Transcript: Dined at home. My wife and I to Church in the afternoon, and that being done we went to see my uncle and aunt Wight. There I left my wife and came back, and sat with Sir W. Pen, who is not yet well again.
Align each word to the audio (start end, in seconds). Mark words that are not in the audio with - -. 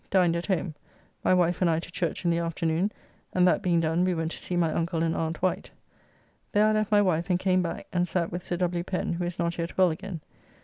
Dined 0.09 0.35
at 0.35 0.47
home. 0.47 0.73
My 1.23 1.31
wife 1.35 1.61
and 1.61 1.69
I 1.69 1.79
to 1.79 1.91
Church 1.91 2.25
in 2.25 2.31
the 2.31 2.39
afternoon, 2.39 2.91
and 3.33 3.47
that 3.47 3.61
being 3.61 3.79
done 3.79 4.03
we 4.03 4.15
went 4.15 4.31
to 4.31 4.37
see 4.39 4.55
my 4.57 4.73
uncle 4.73 5.03
and 5.03 5.15
aunt 5.15 5.43
Wight. 5.43 5.69
There 6.53 6.65
I 6.65 6.71
left 6.71 6.91
my 6.91 7.03
wife 7.03 7.29
and 7.29 7.37
came 7.37 7.61
back, 7.61 7.85
and 7.93 8.07
sat 8.07 8.31
with 8.31 8.43
Sir 8.43 8.57
W. 8.57 8.83
Pen, 8.83 9.13
who 9.13 9.23
is 9.25 9.37
not 9.37 9.59
yet 9.59 9.77
well 9.77 9.91
again. 9.91 10.21